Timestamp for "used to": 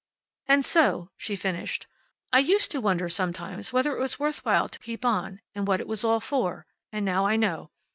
2.39-2.81